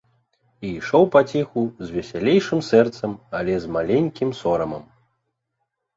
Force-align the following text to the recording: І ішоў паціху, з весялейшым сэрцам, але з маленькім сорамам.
І 0.67 0.71
ішоў 0.77 1.03
паціху, 1.15 1.61
з 1.85 1.95
весялейшым 1.97 2.59
сэрцам, 2.69 3.11
але 3.41 3.53
з 3.67 3.77
маленькім 3.77 4.29
сорамам. 4.43 4.83